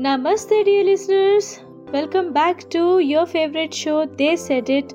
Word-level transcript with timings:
నమస్తే 0.00 0.62
dear 0.62 0.86
listeners 0.86 1.60
welcome 1.90 2.30
back 2.30 2.60
to 2.72 3.00
your 3.00 3.28
favourite 3.28 3.74
show 3.74 4.04
they 4.04 4.36
set 4.36 4.70
it 4.70 4.92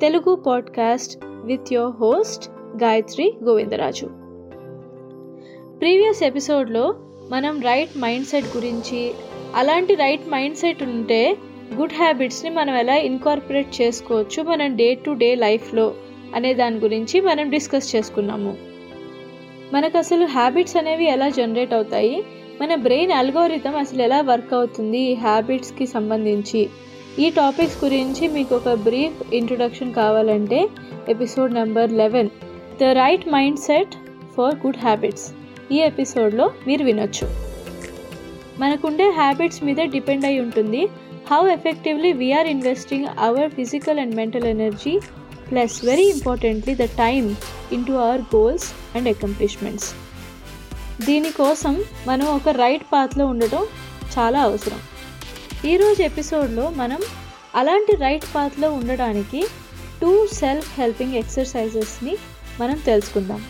Telugu 0.00 0.34
podcast 0.34 1.18
with 1.44 1.72
your 1.72 1.96
host 1.96 2.50
Gayatri 2.82 3.34
Govindaraju 3.44 4.06
previous 5.80 6.22
ఎపిసోడ్లో 6.22 6.94
మనం 7.30 7.60
right 7.60 7.98
mind 7.98 8.26
set 8.26 8.56
గురించి 8.56 9.14
అలాంటి 9.54 9.94
right 9.94 10.28
mind 10.28 10.56
set 10.56 10.82
ఉంటే 10.82 11.36
good 11.74 11.92
హ్యాబిట్స్ని 11.92 12.50
మనం 12.50 12.74
ఎలా 12.74 12.94
ఇన్కార్పొరేట్ 12.94 13.80
చేసుకోవచ్చు 13.80 14.42
మనం 14.42 14.76
డే 14.76 14.94
టు 14.94 15.10
డే 15.10 15.34
లైఫ్లో 15.34 15.94
అనే 16.34 16.54
దాని 16.54 16.78
గురించి 16.78 17.20
మనం 17.20 17.50
డిస్కస్ 17.50 17.96
చేసుకున్నాము. 17.96 18.56
మనకు 19.74 19.98
అసలు 19.98 20.24
హ్యాబిట్స్ 20.26 20.76
అనేవి 20.76 21.04
ఎలా 21.04 21.28
జనరేట్ 21.28 21.74
అవుతాయి? 21.74 22.22
మన 22.60 22.74
బ్రెయిన్ 22.74 23.12
అల్గోరిథం 23.12 23.76
అసలు 23.76 24.02
ఎలా 24.02 24.20
వర్క్ 24.20 24.54
అవుతుంది 24.54 24.98
ఈ 24.98 25.14
హ్యాబిట్స్కి 25.14 25.86
సంబంధించి? 25.86 26.68
ఈ 27.18 27.30
టాపిక్స్ 27.30 27.84
గురించి 27.84 28.28
మీకు 28.28 28.54
ఒక 28.54 28.68
బ్రీఫ్ 28.68 29.34
ఇంట్రొడక్షన్ 29.34 29.94
కావాలంటే 29.94 30.68
episode 31.08 31.54
number 31.54 31.92
eleven 31.92 32.28
the 32.80 32.82
right 32.82 33.28
mindset 33.58 33.94
for 34.36 34.54
good 34.66 34.76
habits 34.76 35.26
ఈ 35.72 35.76
ఎపిసోడ్లో 35.80 36.50
మీరు 36.66 36.84
వినొచ్చు. 36.84 37.28
మనకుండే 38.60 39.08
హ్యాబిట్స్ 39.10 39.64
మీద 39.64 39.76
డిపెండ్ 39.76 40.24
అయి 40.24 40.40
ఉంటుంది. 40.40 40.88
How 41.30 41.48
effectively 41.48 42.12
we're 42.12 42.46
investing 42.46 43.06
our 43.18 43.50
physical 43.50 43.98
and 43.98 44.14
mental 44.14 44.44
energy 44.44 45.00
plus 45.54 45.84
very 45.84 46.04
importantly 46.04 46.74
the 46.74 46.82
time 46.82 47.28
into 47.70 47.86
our 47.86 48.12
goals 48.12 48.36
goals 48.36 48.96
and 48.96 49.08
accomplishments 49.08 49.92
దీనికోసం 51.04 51.84
మనం 52.06 52.26
ఒక 52.26 52.48
రైట్ 52.48 52.84
పాత్లో 52.92 53.26
ఉండటం 53.26 53.66
చాలా 54.18 54.40
అవసరం. 54.40 54.80
ఈరోజు 55.70 56.02
ఎపిసోడ్లో 56.02 56.70
మనం 56.70 56.98
అలాంటి 57.54 57.96
రైట్ 57.96 58.24
పాత్లో 58.34 58.72
ఉండడానికి 58.72 59.46
టూ 60.02 60.26
సెల్ఫ్ 60.26 60.80
హెల్పింగ్ 60.80 61.14
ఎక్సర్సైజెస్ని 61.14 62.16
మనం 62.60 62.78
తెలుసుకుందాం. 62.78 63.44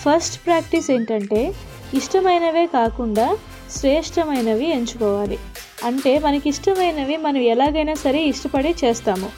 ఫస్ట్ 0.00 0.46
ప్రాక్టీస్ 0.46 0.90
ఏంటంటే 0.90 1.54
ఇష్టమైనవే 1.94 2.66
కాకుండా 2.66 3.38
శ్రేష్టమైనవి 3.76 4.70
ఎంచుకోవాలి. 4.70 5.38
అంటే 5.84 6.18
మనకి 6.18 6.48
ఇష్టమైనవి 6.48 7.16
మనం 7.16 7.36
ఎలాగైనా 7.36 7.94
సరే 7.94 8.22
ఇష్టపడి 8.22 8.74
చేస్తాము. 8.84 9.30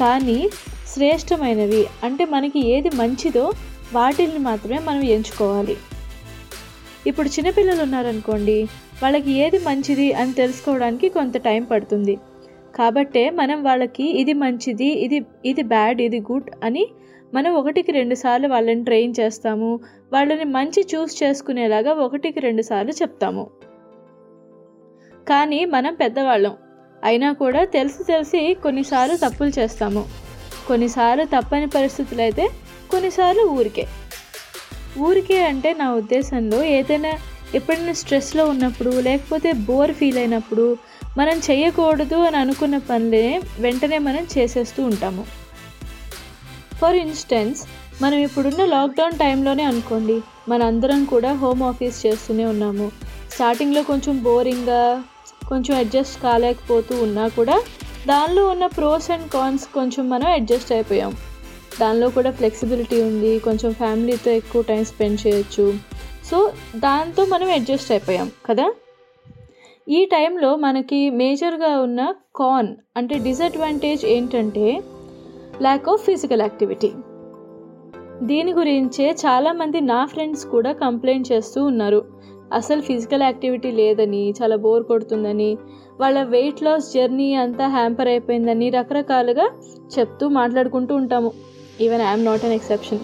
కానీ 0.00 0.50
శ్రేష్టమైనవి. 0.94 1.86
అంటే 2.04 2.24
మనకి 2.24 2.60
ఏది 2.68 2.90
మంచిదో 2.96 3.52
వాటిని 3.92 4.38
మాత్రమే 4.38 4.78
మనం 4.78 5.02
ఎంచుకోవాలి. 5.02 5.76
ఇప్పుడు 7.06 7.28
చిన్నపిల్లలు 7.28 7.82
ఉన్నారనుకోండి 7.82 8.58
వాళ్ళకి 9.02 9.30
ఏది 9.30 9.58
మంచిది 9.58 10.12
అని 10.12 10.32
తెలుసుకోవడానికి 10.32 11.08
కొంత 11.08 11.36
టైం 11.36 11.62
పడుతుంది. 11.64 12.14
కాబట్టే 12.76 13.30
మనం 13.30 13.62
వాళ్ళకి 13.62 14.06
ఇది 14.20 14.32
మంచిది 14.32 14.88
ఇది 15.06 15.18
ఇది 15.44 15.62
బ్యాడ్ 15.62 16.00
ఇది 16.00 16.20
గుడ్ 16.20 16.50
అని 16.64 16.84
మనం 17.34 17.52
ఒకటికి 17.54 17.92
రెండు 17.92 18.14
సార్లు 18.14 18.48
వాళ్ళని 18.48 18.84
ట్రైన్ 18.84 19.14
చేస్తాము. 19.20 19.80
వాళ్ళని 20.12 20.44
మంచి 20.44 20.86
చూస్ 20.94 21.22
చేసుకునేలాగా 21.22 21.92
ఒకటికి 21.92 22.40
రెండు 22.40 22.62
సార్లు 22.62 22.92
చెప్తాము. 23.02 23.44
కానీ 25.28 25.64
మనం 25.64 25.94
పెద్దవాళ్ళం. 25.94 26.54
అయినా 27.04 27.32
కూడా 27.32 27.64
తెలిసి 27.64 28.04
తెలిసి 28.04 28.56
కొన్నిసార్లు 28.62 29.16
తప్పులు 29.16 29.52
చేస్తాము. 29.60 30.23
కొన్నిసార్లు 30.68 31.24
తప్పని 31.24 31.68
పరిస్థితులు 31.68 32.22
అయితే 32.22 32.44
కొన్నిసార్లు 32.90 33.42
ఊరికే. 33.58 33.84
ఊరికే 34.98 35.38
అంటే 35.46 35.72
నా 35.72 35.86
ఉద్దేశంలో 35.94 36.64
ఏదైనా 36.64 37.12
ఎప్పుడైనా 37.54 37.92
స్ట్రెస్లో 37.92 38.44
ఉన్నప్పుడు 38.46 38.90
లేకపోతే 39.00 39.52
బోర్ 39.52 39.92
ఫీల్ 39.92 40.18
అయినప్పుడు 40.18 40.66
మనం 41.18 41.36
చేయకూడదు 41.38 42.14
అని 42.14 42.36
అనుకున్న 42.36 42.76
పనులే 42.78 43.40
వెంటనే 43.58 43.98
మనం 43.98 44.26
చేసేస్తూ 44.38 44.80
ఉంటాము. 44.84 45.24
ఫర్ 46.80 46.96
ఇన్స్టెన్స్ 46.96 47.60
మనం 48.02 48.18
ఇప్పుడున్న 48.18 48.64
లాక్డౌన్ 48.64 49.18
టైంలోనే 49.18 49.62
అనుకోండి 49.62 50.16
మన 50.48 50.62
అందరం 50.62 51.04
కూడా 51.04 51.32
హోమ్ 51.32 51.62
ఆఫీస్ 51.62 52.06
చేస్తూనే 52.06 52.44
ఉన్నాము. 52.44 52.86
స్టార్టింగ్లో 53.32 53.82
కొంచెం 53.82 54.22
బోరింగ్గా 54.22 54.82
కొంచెం 55.48 55.76
అడ్జస్ట్ 55.76 56.22
కాలేకపోతూ 56.22 56.94
ఉన్నా 56.96 57.28
కూడా 57.28 57.56
దానిలో 58.08 58.48
ఉన్న 58.48 58.66
ప్రోస్ 58.66 59.10
అండ్ 59.10 59.28
కాన్స్ 59.28 59.68
కొంచెం 59.68 60.10
మనం 60.10 60.26
అడ్జస్ట్ 60.26 60.72
అయిపోయాం. 60.72 61.16
దానిలో 61.80 62.08
కూడా 62.08 62.30
ఫ్లెక్సిబిలిటీ 62.30 63.02
ఉంది 63.02 63.38
కొంచెం 63.38 63.72
ఫ్యామిలీతో 63.72 64.30
ఎక్కువ 64.30 64.62
టైం 64.62 64.84
స్పెండ్ 64.84 65.26
చేయొచ్చు. 65.26 65.74
సో 66.30 66.52
దాంతో 66.76 67.24
మనం 67.24 67.50
అడ్జస్ట్ 67.50 67.92
అయిపోయాం 67.92 68.30
కదా? 68.46 68.72
ఈ 69.88 70.04
టైంలో 70.04 70.56
మనకి 70.56 71.10
మేజర్గా 71.10 71.80
ఉన్న 71.80 72.14
కాన్ 72.36 72.76
అంటే 72.96 73.18
డిసడ్వాంటేజ్ 73.18 74.04
ఏంటంటే 74.04 74.82
ల్యాక్ 75.62 75.88
ఆఫ్ 75.88 76.04
ఫిజికల్ 76.04 76.40
యాక్టివిటీ 76.40 76.92
దీని 78.22 78.52
గురించే 78.52 79.10
చాలామంది 79.10 79.80
నా 79.80 80.04
ఫ్రెండ్స్ 80.04 80.46
కూడా 80.46 80.72
కంప్లైంట్ 80.72 81.32
చేస్తూ 81.32 81.64
ఉన్నారు. 81.64 82.04
అసలు 82.52 82.80
ఫిజికల్ 82.80 83.22
యాక్టివిటీ 83.22 83.70
లేదని 83.70 84.34
చాలా 84.42 84.56
బోర్ 84.56 84.82
కొడుతుందని 84.82 85.58
వాళ్ళ 86.00 86.22
వెయిట్ 86.22 86.62
లాస్ 86.62 86.92
జర్నీ 86.94 87.34
అంతా 87.34 87.66
హ్యాంపర్ 87.66 88.08
అయిపోయిందని 88.08 88.70
రకరకాలుగా 88.70 89.46
చెప్తూ 89.98 90.28
మాట్లాడుకుంటూ 90.28 90.94
ఉంటాము. 90.94 91.32
Even 91.80 92.02
I'm 92.02 92.24
not 92.24 92.44
an 92.44 92.52
exception 92.52 93.00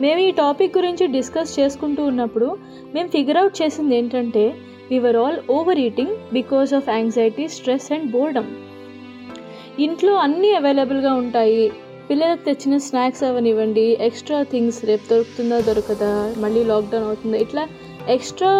మేము 0.00 0.20
ఈ 0.20 0.30
టాపిక్ 0.30 0.76
గురించి 0.78 1.06
డిస్కస్ 1.06 1.60
చేసుకుంటూ 1.60 2.04
ఉన్నప్పుడు 2.04 2.56
మేము 2.94 3.08
ఫిగర్ 3.08 3.36
అవుట్ 3.36 3.62
చేసింది 3.62 3.96
ఏంటంటే 3.96 4.54
we were 4.90 5.16
all 5.16 5.38
over 5.50 5.78
eating 5.78 6.16
because 6.32 6.74
of 6.74 6.88
anxiety 6.88 7.48
stress 7.48 7.92
and 7.92 8.10
boredom 8.10 8.46
ఇంట్లో 9.78 10.14
అన్నీ 10.16 10.54
అవైలబుల్గా 10.54 11.14
ఉంటాయి. 11.14 11.72
పిల్లలకు 12.10 12.42
తెచ్చిన 12.44 12.76
స్నాక్స్ 12.84 13.20
అవనివ్వండి 13.22 13.84
ఎక్స్ట్రా 14.06 14.38
థింగ్స్ 14.50 14.78
రేపు 14.84 15.04
దొరుకుతుందా 15.10 15.58
దొరకదా 15.66 16.08
మళ్ళీ 16.42 16.62
లాక్డౌన్ 16.70 17.04
అవుతుందా 17.04 17.38
ఇట్లా 17.38 17.62
ఎక్స్ట్రా 18.14 18.52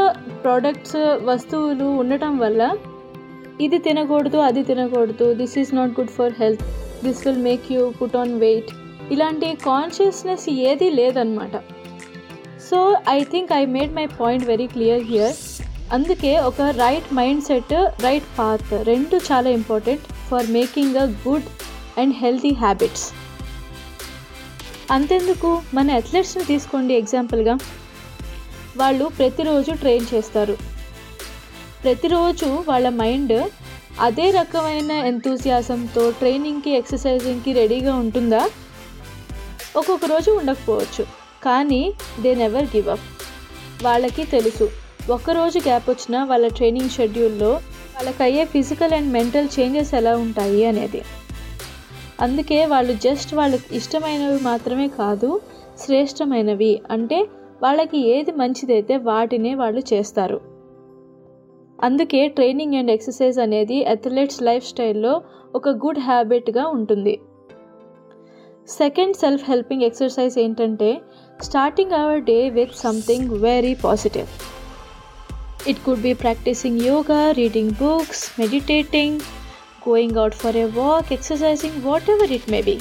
ప్రోడక్ట్స్ 0.43 0.99
వస్తువులు 1.29 1.87
ఉండటం 2.02 2.35
వల్ల 2.38 2.62
ఇది 3.61 3.79
తినకూడదు 3.79 4.38
అది 4.41 4.62
తినకూడదు 4.62 5.26
this 5.35 5.56
is 5.58 5.73
not 5.75 5.94
good 5.99 6.12
for 6.14 6.35
health 6.38 6.62
this 7.05 7.23
will 7.26 7.43
make 7.43 7.64
you 7.73 7.82
put 7.99 8.17
on 8.17 8.35
weight 8.41 8.70
ఇలాంటి 9.11 9.49
కాన్షియస్నెస్ 9.64 10.46
ఏది 10.64 10.91
లేదనమాట 10.91 11.55
so 12.69 12.79
I 13.11 13.19
think 13.32 13.50
I 13.53 13.62
made 13.75 13.94
my 13.94 14.06
point 14.19 14.46
very 14.46 14.69
clear 14.69 15.05
here 15.05 15.35
అందుకే 15.93 16.32
ఒక 16.44 16.69
right 16.79 17.08
mind 17.14 17.44
set 17.44 17.75
right 18.05 18.29
path 18.37 18.70
రెండు 18.87 19.19
చాలా 19.29 19.50
important 19.53 20.06
for 20.29 20.53
making 20.53 20.99
a 20.99 21.08
good 21.26 21.49
and 21.99 22.14
healthy 22.17 22.53
habits 22.62 23.06
అంతెందుకు? 24.95 25.63
మన 25.75 25.91
అథ్లెట్స్ని 25.91 26.45
తీసుకోండి 26.45 26.95
ఎగ్జాంపుల్గా 26.95 27.55
వాళ్ళు 28.77 29.05
ప్రతిరోజు 29.19 29.73
ట్రైన్ 29.73 30.07
చేస్తారు. 30.15 30.57
ప్రతిరోజు 31.83 32.65
వాళ్ళ 32.69 32.89
మైండ్ 32.89 33.37
అదే 34.01 34.31
రకమైన 34.31 34.91
ఎంతూసియాసంతో 34.91 36.11
ట్రైనింగ్కి 36.11 36.71
ఎక్సర్సైజింగ్కి 36.71 37.53
రెడీగా 37.53 37.95
ఉంటుందా? 37.95 38.43
ఒక్కొక్క 39.77 40.05
రోజు 40.07 40.31
ఉండకపోవచ్చు. 40.31 41.05
కానీ 41.45 41.83
దే 42.21 42.35
నెవర్ 42.35 42.65
గివ్ 42.65 42.89
అప్ 42.89 43.07
వాళ్ళకి 43.85 44.25
తెలుసు. 44.25 44.69
ఒక్కరోజు 45.11 45.59
గ్యాప్ 45.59 45.91
వచ్చినా 45.91 46.25
వాళ్ళ 46.25 46.47
ట్రైనింగ్ 46.49 46.91
షెడ్యూల్లో 46.91 47.53
వాళ్ళకి 47.95 48.23
అయ్యే 48.23 48.45
ఫిజికల్ 48.45 48.93
అండ్ 48.93 49.13
మెంటల్ 49.13 49.49
చేంజెస్ 49.59 49.95
ఎలా 49.95 50.17
ఉంటాయి 50.17 50.65
అనేది. 50.65 51.03
అందుకే 52.20 52.67
వాళ్ళు 52.67 52.93
జస్ట్ 52.93 53.34
వాళ్ళకి 53.34 53.76
ఇష్టమైనవి 53.76 54.38
మాత్రమే 54.43 54.88
కాదు 54.88 55.40
శ్రేష్టమైనవి. 55.81 56.82
అంటే 56.90 57.19
వాళ్ళకి 57.62 57.99
ఏది 58.08 58.32
మంచిదైతే 58.32 58.96
వాటినే 58.96 59.55
వాళ్ళు 59.55 59.82
చేస్తారు. 59.93 60.40
అందుకే 61.82 62.28
ట్రైనింగ్ 62.28 62.75
అండ్ 62.75 62.90
ఎక్సర్సైజ్ 62.90 63.38
అనేది 63.38 63.84
అథ్లెట్స్ 63.84 64.43
లైఫ్ 64.43 64.67
స్టైల్లో 64.67 65.22
ఒక 65.55 65.69
గుడ్ 65.69 65.99
హ్యాబిట్గా 65.99 66.67
ఉంటుంది. 66.67 67.20
సెకండ్ 68.69 69.17
సెల్ఫ్ 69.17 69.44
హెల్పింగ్ 69.50 69.82
ఎక్సర్సైజ్ 69.82 70.38
ఏంటంటే 70.38 71.00
starting 71.43 71.93
our 71.93 72.20
day 72.20 72.50
with 72.50 72.75
something 72.76 73.31
very 73.31 73.75
positive. 73.75 74.28
It 75.69 75.81
could 75.87 76.00
be 76.00 76.12
practising 76.14 76.81
yoga 76.81 77.31
reading 77.31 77.70
books 77.70 78.40
meditating 78.40 79.20
going 79.88 80.17
out 80.17 80.35
for 80.35 80.56
a 80.56 80.65
walk 80.65 81.12
exercising 81.12 81.82
whatever 82.11 82.32
it 82.32 82.50
may 82.50 82.62
be 82.62 82.77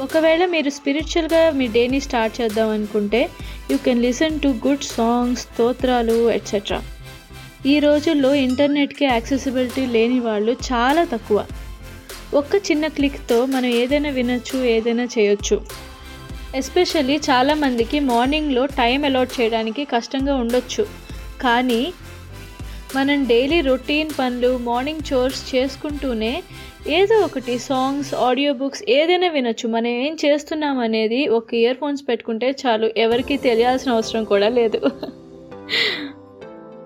ఒకవేళ 0.00 0.46
మీరు 0.46 0.70
స్పిరిచువల్గా 0.70 1.50
మీ 1.50 1.66
డేని 1.66 2.00
స్టార్ట్ 2.00 2.40
చేద్దాం 2.40 2.68
అనుకుంటే 2.68 3.30
you 3.70 3.76
can 3.76 4.02
listen 4.02 4.40
to 4.40 4.48
good 4.66 4.82
songs 4.82 5.42
స్తోత్రాలు 5.42 6.30
etcetera 6.30 6.80
ఈ 7.66 7.78
రోజుల్లో 7.78 8.34
ఇంటర్నెట్కి 8.34 9.04
యాక్సెసిబిలిటీ 9.04 9.86
లేని 9.86 10.20
వాళ్ళు 10.20 10.52
చాలా 10.52 11.04
తక్కువ. 11.04 11.44
ఒక్క 12.34 12.54
చిన్న 12.56 12.86
క్లిక్తో 12.86 13.46
మనం 13.46 13.66
ఏదైనా 13.66 14.10
వినొచ్చు 14.10 14.58
ఏదైనా 14.64 15.04
చేయొచ్చు. 15.04 15.60
ఎస్పెషల్లీ 16.54 17.16
చాలామందికి 17.16 18.00
మార్నింగ్లో 18.00 18.66
టైం 18.66 19.04
అలాట్ 19.04 19.40
చేయడానికి 19.40 19.84
కష్టంగా 19.84 20.34
ఉండొచ్చు. 20.34 20.86
కానీ 21.42 21.92
మనం 22.96 23.24
డైలీ 23.24 23.60
రొటీన్ 23.60 24.10
పనులు 24.18 24.58
మార్నింగ్ 24.58 25.04
చోర్స్ 25.12 25.54
చేసుకుంటూనే 25.54 26.42
ఏదో 26.88 27.16
ఒకటి 27.16 27.58
సాంగ్స్ 27.58 28.14
ఆడియో 28.14 28.52
బుక్స్ 28.52 28.82
ఏదైనా 28.88 29.28
వినొచ్చు. 29.28 29.68
మనం 29.68 29.86
ఏం 29.86 30.16
చేస్తున్నాం 30.24 30.78
అనేది 30.78 31.28
ఒక 31.28 31.54
ఇయర్ 31.54 31.76
ఫోన్స్ 31.76 32.02
పెట్టుకుంటే 32.08 32.56
చాలు 32.62 32.90
ఎవరికి 32.96 33.36
తెలియాల్సిన 33.36 33.92
అవసరం 33.92 34.24
కూడా 34.24 34.48
లేదు. 34.48 34.80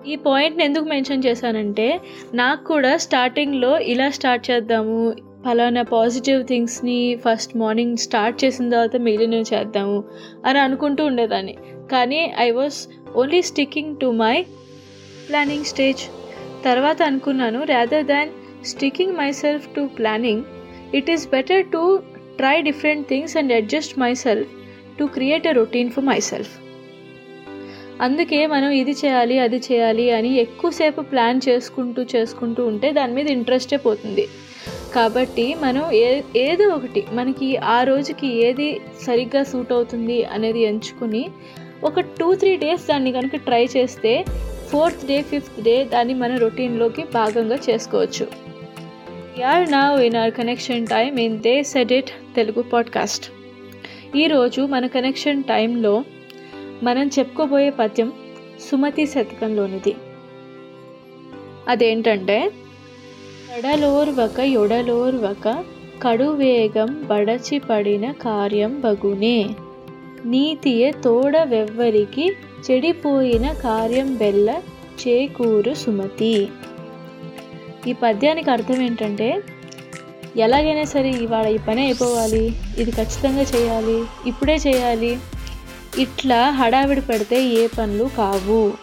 ఈ 0.07 0.15
పాయింట్ని 0.15 0.63
ఎందుకు 0.63 0.83
మెన్షన్ 0.83 1.23
చేశానంటే 1.25 2.01
నాకు 2.33 2.63
కూడా 2.63 2.97
స్టార్టింగ్లో 2.97 3.79
ఇలా 3.79 4.09
స్టార్ట్ 4.09 4.51
చేద్దాము 4.51 5.15
ఫలానా 5.45 5.81
పాజిటివ్ 5.81 6.43
థింగ్స్ని 6.43 6.99
ఫస్ట్ 7.25 7.57
మార్నింగ్ 7.57 7.97
స్టార్ట్ 7.97 8.45
చేసిన 8.45 8.69
తర్వాత 8.69 8.95
మిగిలినవి 8.95 9.55
చేద్దాము 9.55 10.03
అని 10.45 10.59
అనుకుంటూ 10.59 11.05
ఉండేదాన్ని. 11.05 11.57
కానీ 11.91 12.33
I 12.39 12.51
was 12.51 12.79
only 13.15 13.41
sticking 13.41 13.97
to 13.97 14.05
my 14.05 14.45
planning 15.27 15.65
stage 15.65 16.03
తర్వాత 16.65 17.01
అనుకున్నాను 17.01 17.63
rather 17.63 18.05
than 18.05 18.29
sticking 18.65 19.17
myself 19.31 19.67
to 19.75 19.89
planning 19.97 20.43
it 20.95 21.09
is 21.09 21.25
better 21.29 21.65
to 21.65 21.81
try 22.37 22.61
different 22.61 23.07
things 23.07 23.37
and 23.37 23.53
adjust 23.53 23.99
myself 24.13 24.53
to 24.99 25.05
create 25.05 25.47
a 25.47 25.51
routine 25.51 25.89
for 25.89 26.05
myself 26.19 26.53
అందుకే 28.01 28.47
మనం 28.47 28.71
ఇది 28.71 28.91
చేయాలి 28.91 29.39
అది 29.39 29.57
చేయాలి 29.57 30.11
అని 30.11 30.31
ఎక్కువసేపు 30.35 31.01
ప్లాన్ 31.01 31.41
చేసుకుంటూ 31.49 32.01
చేసుకుంటూ 32.15 32.65
ఉంటే 32.65 32.91
దాని 32.91 33.13
మీద 33.13 33.27
ఇంట్రెస్టే 33.27 33.77
పోతుంది. 33.77 34.25
కాబట్టి 34.93 35.55
మనం 35.63 35.91
ఏ 35.91 36.21
ఏదో 36.35 36.65
ఒకటి 36.69 37.05
మనకి 37.13 37.57
ఆ 37.57 37.83
రోజుకి 37.83 38.27
ఏది 38.27 38.67
సరిగ్గా 39.05 39.43
సూట్ 39.43 39.71
అవుతుంది 39.71 40.23
అనేది 40.23 40.59
ఎంచుకుని 40.59 41.23
ఒక 41.83 41.99
టూ 42.19 42.35
త్రీ 42.35 42.55
డేస్ 42.55 42.87
దాన్ని 42.87 43.11
కనుక 43.11 43.35
ట్రై 43.35 43.63
చేస్తే 43.77 44.13
ఫోర్త్ 44.71 45.07
డే 45.07 45.21
ఫిఫ్త్ 45.21 45.63
డే 45.63 45.83
దాన్ని 45.83 46.13
మన 46.13 46.35
రొటీన్లోకి 46.35 47.03
భాగంగా 47.13 47.59
చేసుకోవచ్చు. 47.69 48.27
యార్ 49.39 49.71
నా 49.71 49.93
in 49.93 50.15
our 50.15 50.31
connection 50.31 50.87
time 50.87 51.19
in 51.19 51.39
they 51.39 51.63
said 51.63 52.35
Telugu 52.35 52.61
podcast 52.61 53.31
ఈరోజు 54.15 54.61
మన 54.61 54.87
కనెక్షన్ 54.87 55.43
టైంలో 55.43 56.03
మనం 56.83 57.07
చెప్పుకోబోయే 57.07 57.69
పద్యం 57.69 58.13
సుమతి 58.71 59.07
శతకంలోనిది. 59.07 59.95
అదేంటంటే 61.67 62.51
ఎడలోర్వక 63.57 64.39
ఎడలోర్వక 64.39 65.63
కడువేగం 66.03 67.03
బడచిపడిన 67.07 68.11
కార్యం 68.11 68.81
బగునే. 68.81 69.49
నీతియే 70.25 70.91
తోడవెవ్వరికి 70.91 72.33
చెడిపోయిన 72.63 73.51
కార్యం 73.51 74.15
బెల్ల 74.15 74.49
చేకూరు 75.01 75.73
సుమతి. 75.73 76.49
ఈ 77.87 77.93
పద్యానికి 77.93 78.51
అర్థం 78.51 78.81
ఏంటంటే 78.81 79.41
ఎలాగైనా 80.37 80.83
సరే 80.83 81.09
ఇవాళ 81.09 81.45
ఈ 81.45 81.57
పని 81.57 81.81
అయిపోవాలి 81.81 82.45
ఇది 82.77 82.91
ఖచ్చితంగా 82.91 83.41
చేయాలి 83.41 84.03
ఇప్పుడే 84.29 84.55
చేయాలి. 84.55 85.17
ఇట్లా 85.99 86.49
హడావిడి 86.49 87.01
పెడితే 87.01 87.43
ఏ 87.43 87.67
పనులు 87.67 88.09
కావు. 88.17 88.73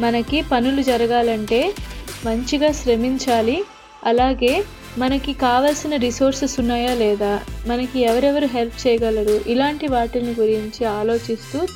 మనకి 0.00 0.42
పనులు 0.42 0.82
జరగాలంటే 0.82 1.74
మంచిగా 2.26 2.72
శ్రమించాలి. 2.72 3.64
అలాగే 4.04 4.64
మనకి 4.98 5.32
కావాల్సిన 5.32 5.96
రిసోర్సెస్ 5.96 6.60
ఉన్నాయా 6.60 6.94
లేదా 6.94 7.40
మనకి 7.66 8.00
ఎవరెవరు 8.00 8.46
హెల్ప్ 8.46 8.86
చేయగలరు 8.86 9.40
ఇలాంటి 9.46 9.86
వాటిని 9.86 10.34
గురించి 10.38 10.84
ఆలోచిస్తూ 10.84 11.66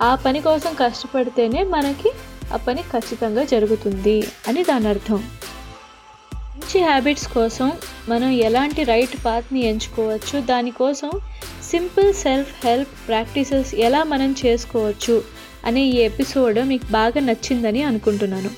ఆ 0.00 0.14
పని 0.14 0.40
కోసం 0.40 0.74
కష్టపడితేనే 0.74 1.62
మనకి 1.62 2.10
ఆ 2.52 2.56
పని 2.56 2.82
ఖచ్చితంగా 2.82 3.44
జరుగుతుంది 3.44 4.26
అని 4.48 4.64
దాని 4.64 4.88
అర్థం. 4.88 5.16
మంచి 6.34 6.80
హ్యాబిట్స్ 6.80 7.28
కోసం 7.28 7.72
మనం 8.08 8.30
ఎలాంటి 8.30 8.82
రైట్ 8.82 9.24
పాత్ని 9.24 9.66
ఎంచుకోవచ్చు 9.66 10.40
దానికోసం 10.40 11.10
సింపుల్ 11.62 12.14
సెల్ఫ్ 12.14 12.66
హెల్ప్ 12.66 13.08
ప్రాక్టీసెస్ 13.08 13.74
ఎలా 13.74 14.04
మనం 14.04 14.34
చేసుకోవచ్చు 14.46 15.22
అనే 15.64 15.84
ఈ 15.84 15.96
ఎపిసోడ్ 15.96 16.58
మీకు 16.58 16.92
బాగా 16.92 17.20
నచ్చిందని 17.20 17.82
అనుకుంటున్నాను. 17.82 18.50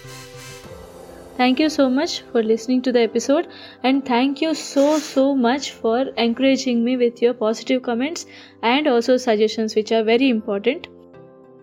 Thank 1.37 1.63
you 1.63 1.69
so 1.69 1.89
much 1.89 2.33
for 2.33 2.47
listening 2.47 2.83
to 2.83 2.91
the 2.91 2.97
episode 2.97 3.47
and 3.87 4.05
thank 4.05 4.45
you 4.45 4.53
so 4.55 4.99
so 5.15 5.35
much 5.35 5.83
for 5.83 6.09
encouraging 6.19 6.85
me 6.85 6.97
with 6.97 7.25
your 7.25 7.41
positive 7.41 7.81
comments 7.81 8.27
and 8.65 8.89
also 8.89 9.19
suggestions 9.19 9.77
which 9.77 9.95
are 9.95 10.05
very 10.05 10.27
important 10.29 10.87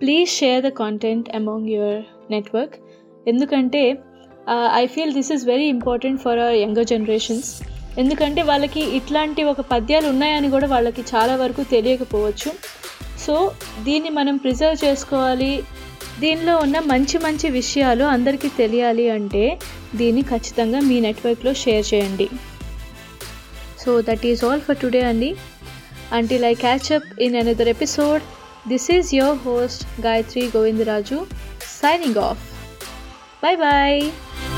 please 0.03 0.31
share 0.39 0.62
the 0.65 0.69
content 0.79 1.27
among 1.38 1.67
your 1.74 2.00
network 2.31 2.74
ఎందుకంటే 3.31 3.83
I 4.79 4.81
feel 4.93 5.13
this 5.17 5.29
is 5.36 5.43
very 5.50 5.67
important 5.75 6.19
for 6.24 6.39
our 6.45 6.57
younger 6.63 6.88
generations 6.91 7.50
ఎందుకంటే 8.01 8.41
వాళ్ళకి 8.50 8.81
ఇట్లాంటి 8.98 9.41
ఒక 9.51 9.62
పద్యాలు 9.72 10.07
ఉన్నాయని 10.13 10.50
కూడా 10.55 10.67
వాళ్ళకి 10.74 11.03
చాలా 11.12 11.33
వరకు 11.43 11.63
తెలియకపోవచ్చు. 11.75 12.51
సో 13.25 13.36
దీన్ని 13.88 14.12
మనం 14.19 14.36
ప్రిజర్వ్ 14.43 14.77
చేసుకోవాలి. 14.86 15.53
దీనిలో 16.24 16.55
ఉన్న 16.65 16.77
మంచి 16.91 17.17
మంచి 17.27 17.48
విషయాలు 17.60 18.05
అందరికీ 18.15 18.51
తెలియాలి 18.62 19.07
అంటే 19.17 19.45
దీన్ని 20.01 20.25
ఖచ్చితంగా 20.33 20.81
మీ 20.89 21.00
నెట్వర్క్లో 21.07 21.55
షేర్ 21.63 21.86
చేయండి. 21.93 22.29
So 23.83 23.93
that 24.10 24.27
is 24.33 24.43
all 24.50 24.63
for 24.67 24.81
today 24.83 25.03
అండి. 25.13 25.31
Until 26.19 26.48
I 26.53 26.55
catch 26.67 26.89
up 27.00 27.10
in 27.27 27.38
another 27.43 27.74
episode 27.75 28.24
This 28.65 28.89
is 28.89 29.12
your 29.12 29.36
host 29.36 29.86
Gayatri 30.00 30.48
Govindaraju 30.48 31.27
signing 31.60 32.17
off. 32.17 32.39
Bye 33.41 33.58
bye. 33.58 34.52